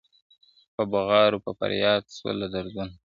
په 0.75 0.83
بغارو 0.91 1.43
په 1.45 1.51
فریاد 1.59 2.03
سول 2.17 2.35
له 2.41 2.47
دردونو, 2.53 2.93